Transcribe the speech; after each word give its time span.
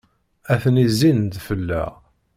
Atni 0.53 0.85
zzin-d 0.91 1.33
fell-aɣ. 1.47 1.91